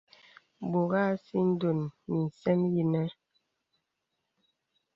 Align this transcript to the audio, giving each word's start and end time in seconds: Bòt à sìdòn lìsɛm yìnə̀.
Bòt 0.71 0.91
à 1.01 1.03
sìdòn 1.25 1.79
lìsɛm 2.15 2.59
yìnə̀. 2.73 3.07